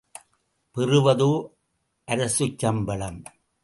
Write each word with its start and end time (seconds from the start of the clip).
பெறுவதோ 0.75 1.29
அரசுச் 2.07 2.59
சம்பளம். 2.59 3.21